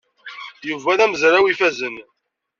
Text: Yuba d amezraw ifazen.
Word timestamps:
Yuba 0.67 0.97
d 0.97 0.99
amezraw 1.05 1.45
ifazen. 1.47 1.95